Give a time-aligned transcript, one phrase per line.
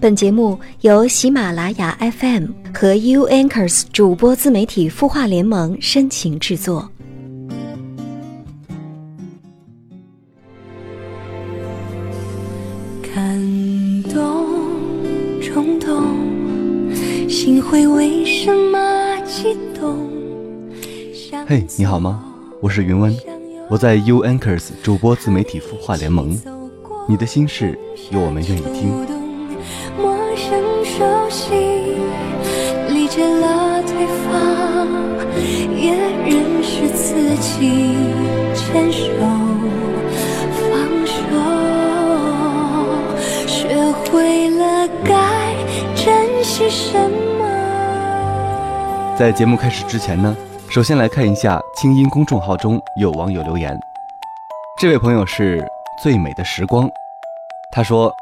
[0.00, 6.90] 本节目由喜马拉雅 FM 和 U Anchors 主播自媒体孵化联盟深情制作。
[13.14, 14.46] 感动，
[15.42, 16.02] 冲动，
[17.28, 20.08] 心会为什么激动？
[21.46, 22.24] 嘿，你好吗？
[22.62, 23.14] 我是云温，
[23.68, 26.34] 我在 U Anchors 主播自媒体孵化联盟。
[27.06, 27.78] 你的心事，
[28.10, 29.19] 有我们愿意听。
[35.90, 35.96] 也
[36.30, 37.96] 认识自己。
[38.54, 39.02] 牵手，
[40.52, 41.12] 放手，
[43.48, 43.74] 学
[44.10, 45.54] 会了该
[45.96, 47.44] 珍惜什么。
[49.18, 50.36] 在节目开始之前呢，
[50.68, 53.76] 首先来看一下清音公众号中有网友留言，
[54.80, 55.66] 这位朋友是
[56.02, 56.88] 最美的时光。
[57.72, 58.12] 他说：“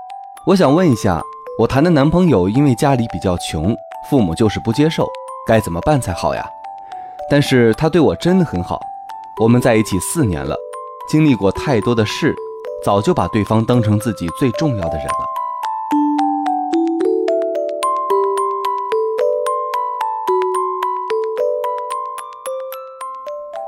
[0.47, 1.23] 我想问一下，
[1.59, 3.77] 我谈的男朋友因为家里比较穷，
[4.09, 5.07] 父母就是不接受，
[5.47, 6.49] 该怎么办才好呀？
[7.31, 8.81] 但是他对我真的很好，
[9.41, 10.57] 我们在一起四年了，
[11.11, 12.35] 经历过太多的事，
[12.85, 15.29] 早就把对方当成自己最重要的人了。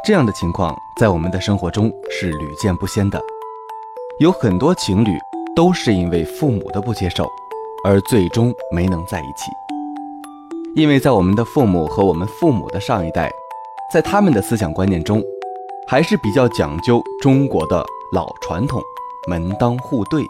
[0.05, 3.21] 这样的情况在我们的生活中是屡见不鲜的，
[4.19, 5.11] 有很多情侣。”
[5.57, 7.29] 都是因为父母的不接受，
[7.85, 9.51] 而最终没能在一起。
[10.77, 13.31] 因为在我们的父母和我们父母的上一代，
[13.93, 15.21] 在他们的思想观念中，
[15.89, 18.81] 还是比较讲究中国的老传统，
[19.29, 20.23] 门当户对。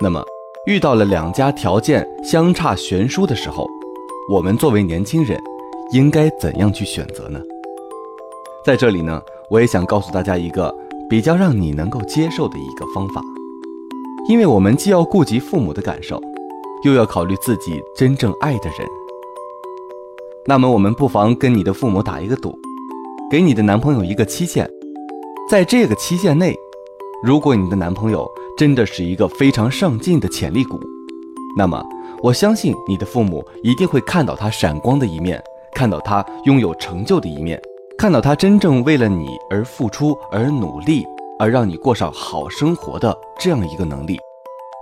[0.00, 0.24] 那么，
[0.66, 3.68] 遇到了两家条件相差悬殊的时候，
[4.30, 5.38] 我们作为年轻人，
[5.92, 7.38] 应该怎样去选择呢？
[8.64, 10.74] 在这里呢，我也想告诉大家一个
[11.10, 13.22] 比较让你能够接受的一个方法。
[14.26, 16.18] 因为我们既要顾及父母的感受，
[16.82, 18.88] 又要考虑自己真正爱的人，
[20.48, 22.58] 那么我们不妨跟你的父母打一个赌，
[23.30, 24.66] 给你的男朋友一个期限，
[25.50, 26.56] 在这个期限内，
[27.22, 28.26] 如果你的男朋友
[28.56, 30.80] 真的是一个非常上进的潜力股，
[31.54, 31.84] 那么
[32.22, 35.38] 我相信你的父母一定会看到他闪光的一面，
[35.74, 37.60] 看到他拥有成就的一面，
[37.98, 41.04] 看到他真正为了你而付出而努力。
[41.40, 44.18] 而让你过上好生活的这样一个能力，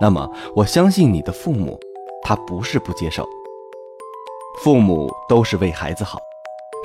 [0.01, 1.79] 那么我相信你的父母，
[2.23, 3.29] 他不是不接受。
[4.67, 6.19] 父母都是为孩子好，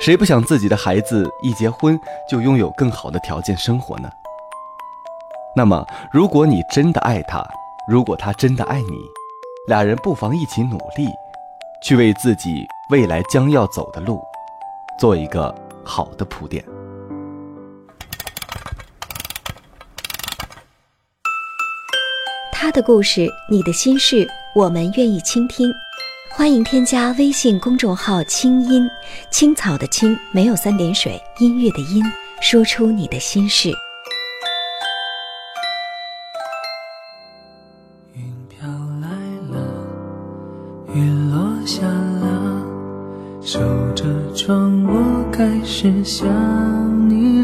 [0.00, 1.98] 谁不想自己的孩子一结婚
[2.30, 4.08] 就拥有更好的条件生活呢？
[5.56, 7.44] 那么，如果你真的爱他，
[7.88, 9.00] 如果他真的爱你，
[9.66, 11.08] 俩人不妨一起努力，
[11.82, 14.22] 去为自己未来将要走的路，
[14.96, 16.64] 做一个好的铺垫。
[22.52, 25.68] 他的故事，你的心事，我们愿意倾听。
[26.34, 28.88] 欢迎添加微信公众号“清音
[29.30, 32.02] 青草”的青没有三点水，音乐的音，
[32.40, 33.70] 说出你的心事。
[38.14, 38.66] 云飘
[39.02, 39.08] 来
[39.50, 39.62] 了，
[40.94, 42.62] 雨落下了，
[43.42, 43.60] 守
[43.92, 44.04] 着
[44.34, 46.26] 窗，我开始想
[47.10, 47.41] 你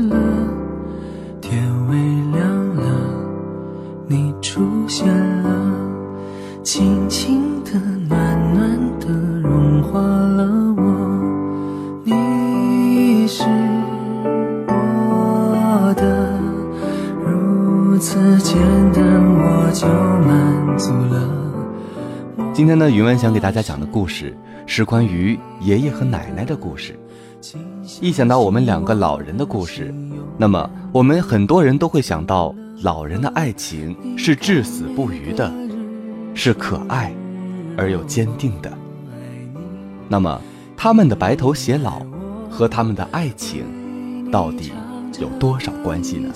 [18.49, 18.57] 简
[18.95, 19.87] 单，我就
[20.27, 22.51] 满足了。
[22.55, 26.99] 今天呢，云文想给大家讲的故事是关于爷爷和奶奶的故事。
[28.01, 29.95] 一想到我们两个老人的故事，
[30.39, 32.55] 那么我们很多人都会想到。
[32.81, 35.53] 老人的爱情是至死不渝的，
[36.33, 37.13] 是可爱
[37.77, 38.73] 而又坚定的。
[40.09, 40.41] 那么，
[40.77, 42.01] 他们的白头偕老
[42.49, 44.71] 和他们的爱情到底
[45.21, 46.33] 有多少关系呢？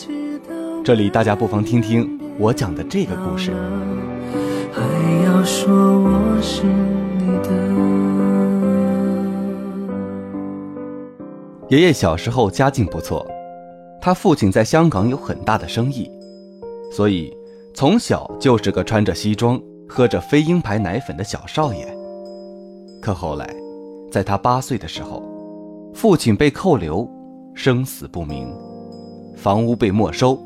[0.84, 3.52] 这里大家不妨听听我讲的这个故事。
[4.72, 4.82] 还
[5.24, 7.50] 要说我是你的。
[11.68, 13.24] 爷爷小时候家境不错，
[14.00, 16.10] 他父亲在香港有很大的生意。
[16.90, 17.32] 所以，
[17.72, 21.86] 从小就是个穿着西装、喝着飞鹰牌奶粉的小少爷。
[23.00, 23.48] 可后来，
[24.10, 25.22] 在他八岁的时候，
[25.94, 27.08] 父亲被扣留，
[27.54, 28.52] 生死不明，
[29.36, 30.36] 房屋被没收，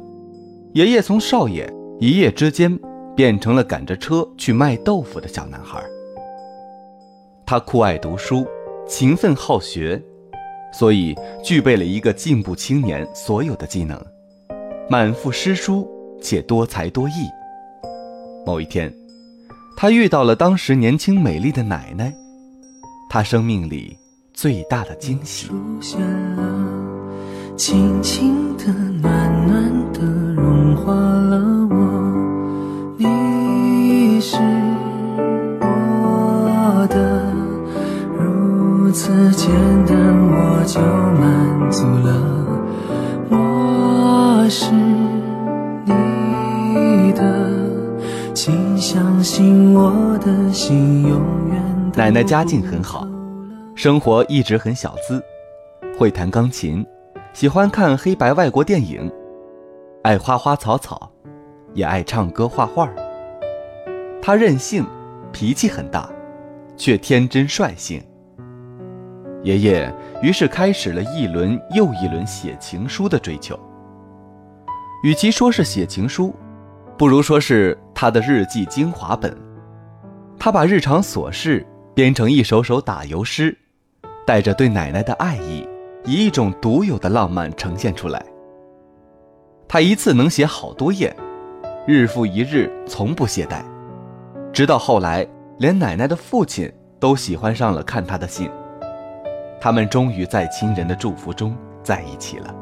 [0.73, 2.79] 爷爷从少爷一夜之间
[3.15, 5.83] 变成了赶着车去卖豆腐的小男孩。
[7.45, 8.47] 他酷爱读书，
[8.87, 10.03] 勤奋好学，
[10.73, 11.15] 所以
[11.45, 14.01] 具备了一个进步青年所有的技能，
[14.89, 15.89] 满腹诗书。
[16.19, 17.13] 且多才多艺。
[18.45, 18.93] 某一天，
[19.77, 22.13] 他遇到了当时年轻美丽的奶奶，
[23.11, 23.97] 他生命里
[24.33, 25.47] 最大的惊喜。
[25.49, 26.01] 出现
[26.37, 30.01] 了，轻轻的、暖暖的
[30.77, 31.39] 化了
[31.71, 31.77] 我。
[32.99, 34.37] 你是
[35.61, 37.23] 我的，
[38.19, 39.51] 如此简
[39.87, 39.97] 单
[40.29, 42.09] 我就满足了。
[43.31, 44.71] 我是
[45.85, 45.93] 你
[47.13, 47.23] 的，
[48.35, 51.21] 请相信我的心永
[51.51, 53.07] 远奶奶家境很好，
[53.75, 55.23] 生活一直很小资，
[55.99, 56.87] 会弹钢琴，
[57.33, 59.11] 喜欢看黑白外国电影，
[60.07, 61.11] 爱花花草草，
[61.75, 62.89] 也爱唱歌画画。
[64.23, 64.87] 他任性，
[65.33, 66.09] 脾气很大，
[66.77, 68.01] 却天真率性。
[69.43, 69.93] 爷爷
[70.23, 73.59] 于是开始了一轮又一轮写情书的追求。
[75.03, 76.33] 与其说是写情书，
[76.97, 79.37] 不如说是他的日记精华本。
[80.39, 81.67] 他把日常琐事
[81.97, 83.59] 编成一首首打油诗，
[84.25, 85.69] 带着对奶奶的爱意，
[86.05, 88.25] 以一种独有的浪漫呈现出来。
[89.69, 91.15] 他一次能写好多页，
[91.87, 93.63] 日复一日，从不懈怠。
[94.53, 95.27] 直到后来，
[95.59, 98.51] 连奶奶的父亲都喜欢上了看他的信。
[99.61, 102.55] 他们终于在亲人的祝福中在一起了。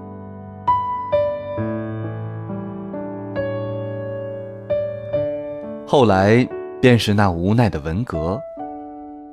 [5.86, 6.46] 后来，
[6.80, 8.40] 便是那无奈的文革。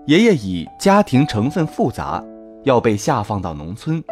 [0.06, 2.21] 爷爷以家庭成分复杂，
[2.63, 4.03] 要被下放到农村。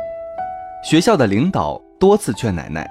[0.84, 2.90] 学校的领导多次劝奶奶，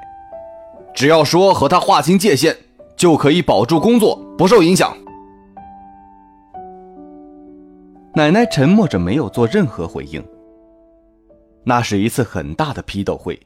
[0.94, 2.56] 只要说和他划清界限，
[2.96, 4.96] 就可以保住工作，不受影响。
[8.14, 10.24] 奶奶沉默着，没有做任何回应。
[11.64, 13.38] 那是一次很大的批斗会，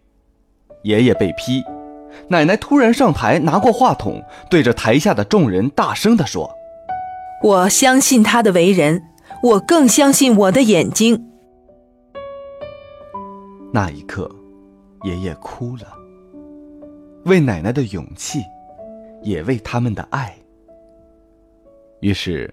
[0.83, 1.63] 爷爷被批。
[2.29, 6.51] 奶奶突然上台，拿过话筒，对着台下的众人大声地说
[7.43, 9.03] ：“我相信他的为人，
[9.43, 11.29] 我更相信我的眼睛。”
[13.73, 14.31] 那一刻，
[15.05, 15.87] 爷爷哭了，
[17.25, 18.41] 为奶奶的勇气，
[19.23, 20.35] 也为他们的爱。
[22.01, 22.53] 于是，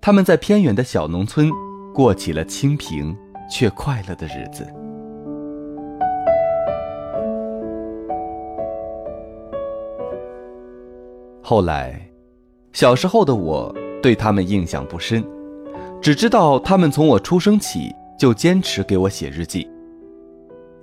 [0.00, 1.50] 他们在偏远的小农村
[1.92, 3.14] 过起了清贫
[3.50, 4.66] 却快乐的日子。
[11.42, 12.00] 后来，
[12.72, 15.22] 小时候的我对他们印象不深，
[16.00, 19.70] 只知道他们从我出生起就坚持给我写日记。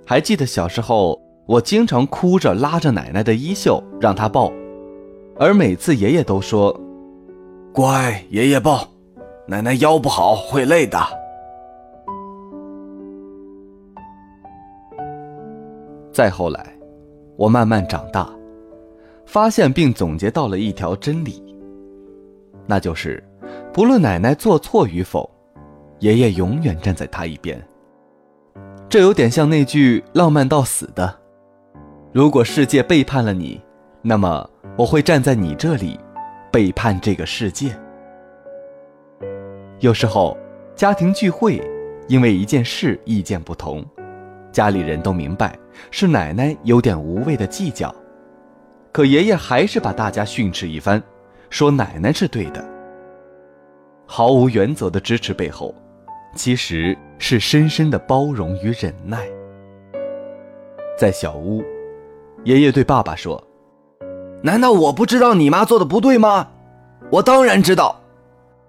[0.06, 4.50] 还记得小时候，我经常哭着拉着奶奶的衣袖让她抱，
[5.38, 6.78] 而每次爷爷都说
[7.72, 8.88] ：“乖，爷爷抱，
[9.46, 10.98] 奶奶腰不好会累的。”
[16.12, 16.72] 再后来，
[17.36, 18.28] 我慢慢长大。
[19.26, 21.42] 发现并总结到了一条真理，
[22.66, 23.22] 那就是，
[23.72, 25.28] 不论奶奶做错与否，
[25.98, 27.60] 爷爷永远站在她一边。
[28.88, 31.12] 这有点像那句浪漫到死的
[32.14, 33.60] ：“如果世界背叛了你，
[34.00, 35.98] 那么我会站在你这里，
[36.52, 37.76] 背叛这个世界。”
[39.82, 40.38] 有时候，
[40.76, 41.60] 家庭聚会，
[42.06, 43.84] 因为一件事意见不同，
[44.52, 45.58] 家里人都明白
[45.90, 47.92] 是奶奶有点无谓的计较。
[48.92, 51.02] 可爷爷还是把大家训斥一番，
[51.50, 52.64] 说奶奶是对的。
[54.06, 55.74] 毫无原则的支持背后，
[56.36, 59.26] 其实是深深的包容与忍耐。
[60.96, 61.60] 在小屋，
[62.44, 63.42] 爷爷对爸爸说
[64.42, 66.48] ：“难道我不知道你妈做的不对吗？
[67.10, 68.00] 我当然知道。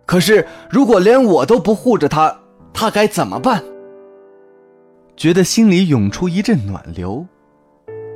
[0.06, 2.40] 可是如果连我都不护着她，
[2.74, 3.64] 她该怎么办？”
[5.18, 7.26] 觉得心里涌出一阵暖流，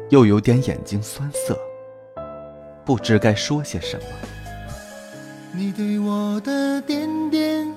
[0.09, 1.57] 又有点眼睛酸涩。
[2.85, 4.03] 不知该说些什么。
[5.53, 7.67] 你对我的点点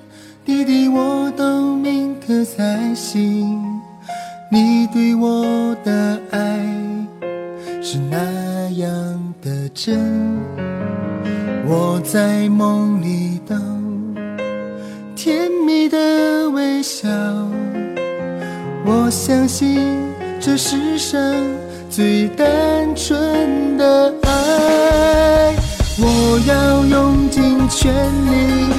[0.45, 3.61] 滴滴，我都铭刻在心。
[4.51, 6.59] 你对我的爱
[7.85, 10.39] 是那样的真，
[11.67, 14.15] 我在梦里等
[15.17, 17.09] 甜蜜的微笑。
[18.85, 19.97] 我相信
[20.39, 21.19] 这世上
[21.89, 22.47] 最单
[22.95, 25.53] 纯的爱，
[25.99, 28.72] 我要用尽全力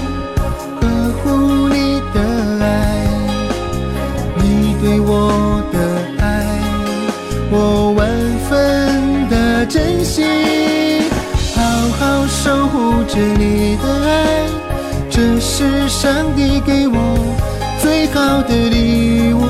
[13.14, 14.44] 着你的爱，
[15.08, 16.96] 这是上帝给我
[17.80, 19.44] 最好的礼物。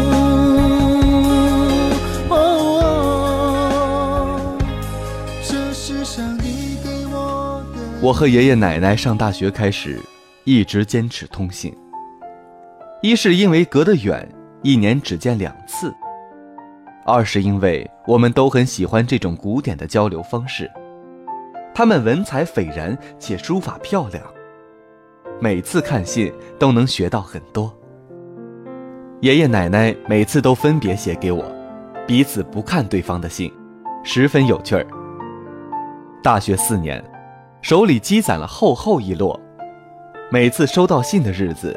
[8.03, 9.99] 我和爷爷奶奶上大学开始，
[10.45, 11.75] 一直坚持通信。
[13.01, 14.29] 一是因为隔得远，
[14.61, 15.89] 一年只见两次；
[17.07, 20.71] 二是因为我们都很喜欢这种古典的交流方式。
[21.75, 24.23] 他们文采斐然，且书法漂亮。
[25.41, 27.77] 每次看信都能学到很多。
[29.21, 31.45] 爷爷奶奶每次都分别写给我，
[32.07, 33.53] 彼此不看对方的信，
[34.05, 34.87] 十分有趣儿。
[36.23, 37.03] 大学四年，
[37.61, 39.39] 手里积攒了厚厚一摞，
[40.31, 41.77] 每次收到信的日子，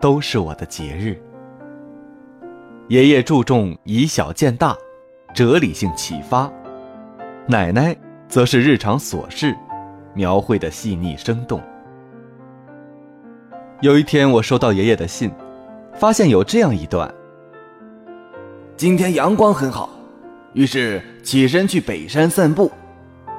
[0.00, 1.16] 都是我的节日。
[2.88, 4.76] 爷爷注重以小见大，
[5.32, 6.50] 哲理性启发；
[7.46, 7.96] 奶奶
[8.28, 9.56] 则是日常琐事，
[10.14, 11.62] 描绘的细腻生动。
[13.80, 15.30] 有一天，我收到爷爷的信，
[15.94, 17.12] 发现有这样一段：
[18.76, 19.90] 今天阳光很好，
[20.54, 22.70] 于是起身去北山散步，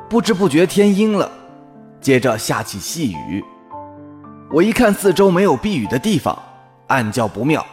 [0.10, 1.30] 不知不觉天阴了，
[2.00, 3.44] 接着下起细雨。
[4.50, 6.38] 我一看四周没有避雨的地方，
[6.88, 7.66] 暗叫不妙，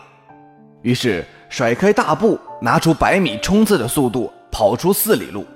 [0.82, 5.46] 于是甩开大步，拿出百米冲刺的速度跑出四里路。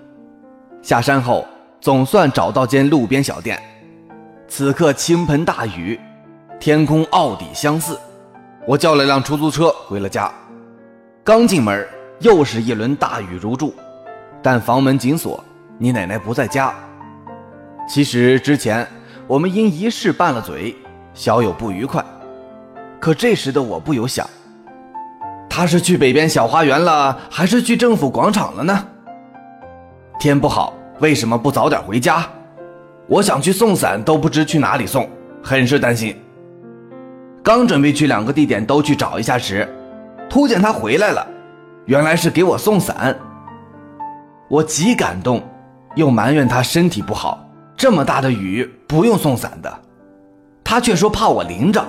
[0.83, 1.47] 下山后，
[1.81, 3.61] 总算找到间路边小店。
[4.49, 5.99] 此刻倾盆大雨。
[6.61, 7.97] 天空奥底相似，
[8.67, 10.29] 我叫了辆出租车回了家。
[11.23, 11.87] 刚进门，
[12.19, 13.73] 又是一轮大雨如注，
[14.43, 15.43] 但房门紧锁，
[15.79, 16.75] 你奶奶不在家。
[17.89, 18.85] 其实之前
[19.29, 20.75] 我们因一事拌了嘴，
[21.15, 22.05] 小有不愉快。
[22.99, 24.29] 可这时的我不由想：
[25.49, 28.85] 他是去北边小花园了，还是去政府广场了呢？
[30.19, 32.27] 天不好，为什么不早点回家？
[33.07, 35.09] 我想去送伞，都不知去哪里送，
[35.41, 36.17] 很是担心。
[37.41, 39.69] 刚准备去两个地点都去找一下时，
[40.29, 41.25] 突见他回来了，
[41.85, 43.17] 原来是给我送伞。
[44.51, 45.41] 我极感动，
[45.95, 49.73] 又埋怨他身体不好，这么大的雨不用送伞的，
[50.65, 51.85] 他却说怕我淋着。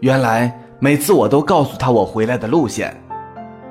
[0.00, 2.96] 原来每次我都告诉他我回来的路线，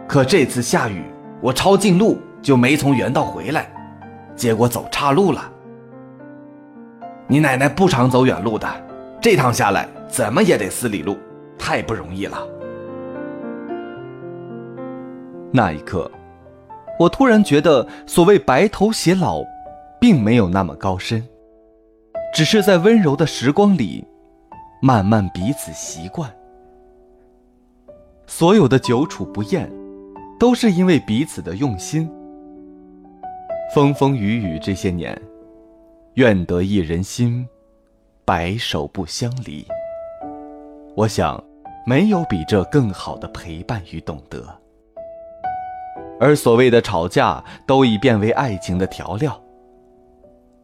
[0.08, 1.04] 可这次下雨，
[1.42, 3.66] 我抄近路就没从原道回来，
[4.36, 5.52] 结果走岔路了。
[7.26, 8.70] 你奶奶不常走远路的，
[9.20, 9.90] 这趟下来。
[10.08, 11.18] 怎么也得四里路，
[11.58, 12.38] 太不容易了。
[15.52, 16.10] 那一刻，
[17.00, 19.42] 我突然觉得，所谓白头偕老，
[20.00, 21.28] 并没有那么高深，
[22.32, 24.06] 只是在温柔的时光里，
[24.84, 26.32] 慢慢彼此习惯。
[28.28, 29.68] 所有的久处不厌，
[30.40, 32.08] 都是因为彼此的用心。
[33.74, 35.20] 风风雨雨这些年，
[36.14, 37.46] 愿得一人心，
[38.24, 39.66] 白首不相离。
[40.96, 41.44] 我想，
[41.86, 44.46] 没有比这更好的陪伴与懂得。
[46.20, 49.42] 而所谓的吵架，都已变为爱情的调料。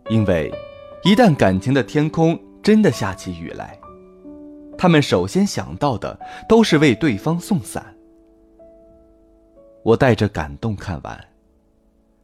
[0.09, 0.53] 因为，
[1.03, 3.77] 一旦感情的天空真的下起雨来，
[4.77, 6.17] 他们首先想到的
[6.47, 7.83] 都是为对方送伞。
[9.83, 11.19] 我带着感动看完，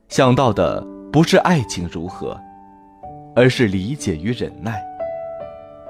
[0.09, 2.39] 想到的不是爱情如何，
[3.35, 4.81] 而是理解与忍耐，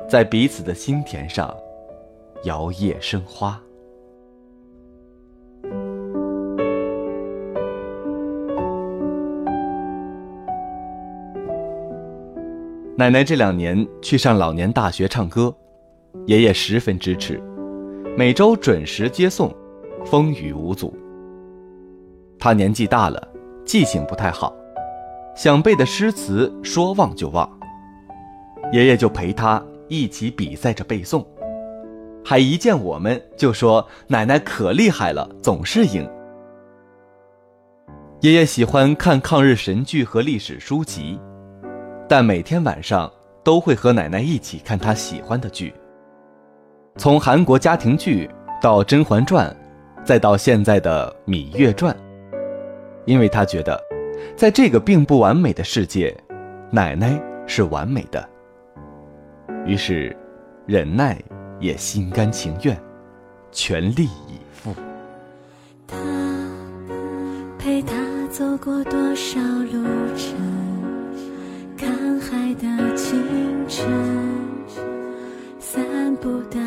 [0.10, 1.56] 在彼此的心田上。
[2.44, 3.60] 摇曳生花。
[12.96, 15.54] 奶奶这两年去上老年大学唱歌，
[16.28, 17.42] 爷爷十分支持，
[18.16, 19.52] 每周准时接送，
[20.06, 20.96] 风雨无阻。
[22.38, 23.28] 他年纪大了，
[23.68, 24.56] 记性不太好，
[25.36, 27.48] 想背的诗词说忘就忘，
[28.72, 31.24] 爷爷就陪他一起比赛着背诵。
[32.24, 36.10] 还一见我们就说：“奶奶可厉害了，总是赢。”
[38.22, 41.20] 爷爷喜欢看抗日神剧和历史书籍，
[42.08, 43.12] 但每天晚上
[43.44, 45.74] 都会和奶奶一起看他喜欢的剧。
[46.96, 48.30] 从韩国家庭剧
[48.62, 49.50] 到《甄嬛传》，
[50.06, 51.94] 再到现在的《芈月传》，
[53.08, 53.82] 因为他觉得，
[54.36, 56.16] 在这个并不完美的世界，
[56.70, 58.30] 奶奶是完美的。
[59.66, 60.16] 于是，
[60.68, 61.18] 忍耐。
[61.60, 62.80] 也心甘情愿，
[63.52, 64.76] 全力以赴。
[65.88, 65.98] 他
[67.58, 67.96] 陪他
[68.30, 69.84] 走过多少路
[70.16, 70.38] 程，
[71.76, 73.20] 看海的清
[73.68, 73.88] 晨，
[75.60, 75.84] 散
[76.18, 76.60] 步的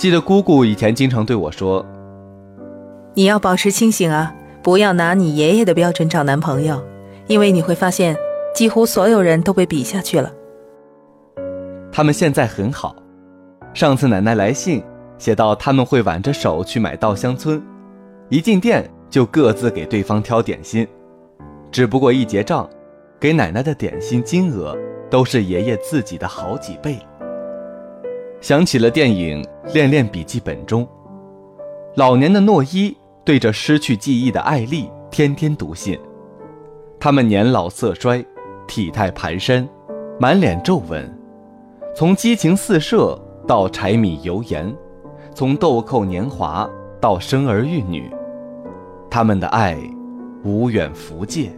[0.00, 1.84] 记得姑姑以前经常对我说，
[3.12, 6.82] 你要保持清醒啊，不要拿你爷爷的标准找男朋友，
[7.26, 8.16] 因为你会发现，
[8.54, 10.32] 几乎所有人都被比下去了。
[11.92, 12.96] 他们现在很好。
[13.74, 14.82] 上次奶奶来信
[15.18, 17.62] 写到他们会挽着手去买稻香村，
[18.30, 20.88] 一进店就各自给对方挑点心，
[21.70, 22.66] 只不过一结账，
[23.20, 24.74] 给奶奶的点心金额
[25.10, 26.98] 都是爷爷自己的好几倍。
[28.40, 29.42] 想起了电影
[29.74, 30.88] 《恋恋笔记本》中，
[31.94, 35.98] 老年的诺伊对着失去记忆的艾丽天天读信，
[36.98, 38.24] 他们年老色衰，
[38.66, 39.68] 体态蹒跚，
[40.18, 41.06] 满脸皱纹。
[41.94, 44.74] 从激情四射到柴米油盐，
[45.34, 46.66] 从豆蔻年华
[46.98, 48.10] 到生儿育女，
[49.10, 49.76] 他们的爱
[50.44, 51.50] 无远弗届。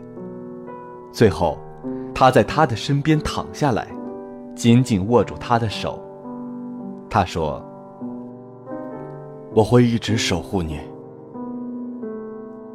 [1.12, 1.56] 最后，
[2.12, 3.86] 他在他的身边躺下来，
[4.56, 6.02] 紧紧握住他的手。
[7.12, 7.62] 他说
[9.54, 10.80] ：“我会一直守护你。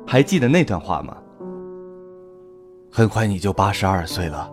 [0.05, 1.17] 还记得那段话吗？
[2.91, 4.47] 很快你就八十二岁了，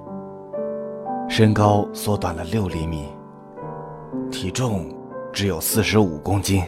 [1.28, 3.10] 身高缩短了六厘米，
[4.30, 4.86] 体重
[5.34, 6.64] 只有四十五公斤，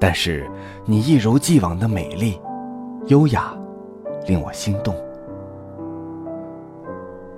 [0.00, 0.50] 但是
[0.86, 2.40] 你一如既往的美丽、
[3.08, 3.54] 优雅，
[4.26, 4.94] 令我心动。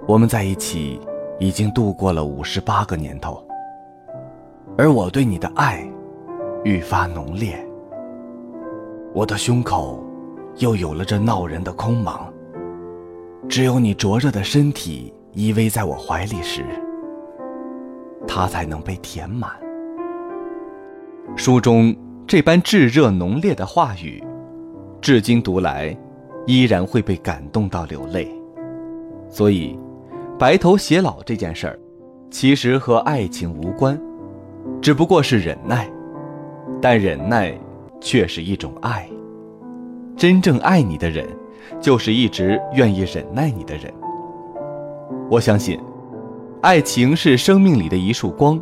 [0.07, 1.01] 我们在一起
[1.41, 3.45] 已经度过了五十八个年头，
[4.79, 5.83] 而我对你的爱
[6.65, 7.57] 愈发浓烈。
[9.15, 10.05] 我的胸口
[10.59, 12.21] 又有了这闹人的空茫，
[13.49, 16.63] 只有你灼热的身体依偎在我怀里时，
[18.29, 19.51] 它才能被填满。
[21.37, 24.23] 书中这般炙热浓烈的话语，
[25.01, 25.97] 至今读来，
[26.47, 28.31] 依然会被感动到流泪。
[29.31, 29.79] 所以，
[30.39, 31.79] 白头偕老这件事儿，
[32.31, 33.99] 其实和爱情无关，
[34.81, 35.89] 只不过是忍耐，
[36.81, 37.53] 但忍耐
[38.01, 39.09] 却是一种爱。
[40.17, 41.27] 真正爱你的人，
[41.81, 43.93] 就是一直愿意忍耐你的人。
[45.29, 45.79] 我相信，
[46.63, 48.61] 爱情是生命里的一束光，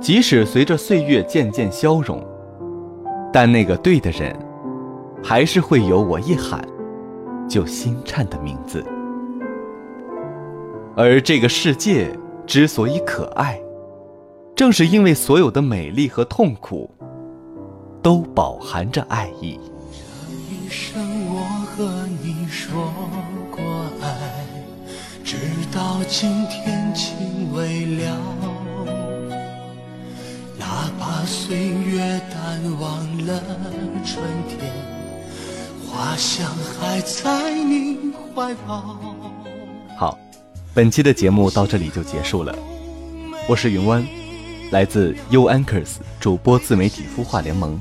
[0.00, 2.22] 即使随着岁月渐渐消融，
[3.32, 4.34] 但那个对的人，
[5.22, 6.62] 还是会有我一喊
[7.48, 8.84] 就心颤的名字。
[10.94, 12.10] 而这个世界
[12.46, 13.60] 之所以可爱，
[14.58, 16.92] 正是因为所有的美丽和痛苦，
[18.02, 19.56] 都饱含着爱意。
[19.92, 22.92] 这一生我和你说
[23.52, 23.62] 过
[24.02, 24.44] 爱，
[25.22, 25.36] 直
[25.72, 28.18] 到今天情未了。
[30.58, 33.40] 哪怕岁月淡忘了
[34.04, 34.72] 春天，
[35.86, 36.44] 花香
[36.80, 37.96] 还在你
[38.34, 38.98] 怀抱。
[39.96, 40.18] 好，
[40.74, 42.52] 本期的节目到这里就结束了。
[43.48, 44.04] 我是云湾，
[44.70, 47.80] 来自 U Anchors 主播自媒体孵化联盟。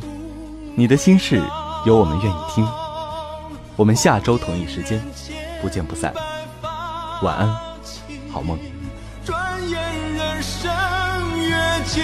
[0.76, 1.42] 你的心事，
[1.86, 2.66] 有我们愿意听。
[3.76, 5.02] 我们下周同一时间
[5.62, 6.14] 不见不散。
[7.22, 7.56] 晚安，
[8.32, 8.58] 好梦。
[9.26, 9.78] 转眼
[10.14, 10.72] 人生
[11.42, 12.04] 月尽